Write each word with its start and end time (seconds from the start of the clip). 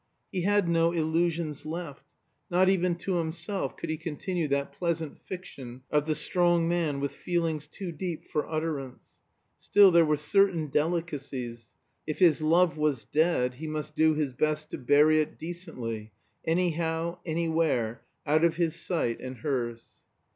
He 0.31 0.41
had 0.41 0.67
no 0.67 0.93
illusions 0.93 1.63
left. 1.63 2.07
Not 2.49 2.69
even 2.69 2.95
to 2.95 3.17
himself 3.17 3.77
could 3.77 3.91
he 3.91 3.97
continue 3.97 4.47
that 4.47 4.71
pleasant 4.73 5.19
fiction 5.19 5.83
of 5.91 6.07
the 6.07 6.15
strong 6.15 6.67
man 6.67 6.99
with 6.99 7.11
feelings 7.11 7.67
too 7.67 7.91
deep 7.91 8.25
for 8.27 8.49
utterance. 8.49 9.21
Still, 9.59 9.91
there 9.91 10.03
were 10.03 10.17
certain 10.17 10.69
delicacies: 10.69 11.75
if 12.07 12.17
his 12.17 12.41
love 12.41 12.77
was 12.77 13.05
dead 13.05 13.53
he 13.53 13.67
must 13.67 13.95
do 13.95 14.15
his 14.15 14.33
best 14.33 14.71
to 14.71 14.79
bury 14.79 15.21
it 15.21 15.37
decently 15.37 16.13
anyhow, 16.45 17.19
anywhere, 17.23 18.01
out 18.25 18.43
of 18.43 18.55
his 18.55 18.75
sight 18.75 19.19
and 19.19 19.37
hers. 19.37 19.85